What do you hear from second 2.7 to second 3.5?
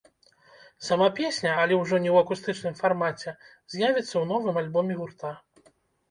фармаце,